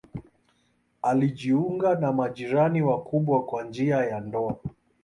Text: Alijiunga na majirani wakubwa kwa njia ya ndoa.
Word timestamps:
Alijiunga 1.01 1.95
na 1.95 2.13
majirani 2.13 2.81
wakubwa 2.81 3.45
kwa 3.45 3.63
njia 3.63 3.97
ya 3.97 4.19
ndoa. 4.19 4.57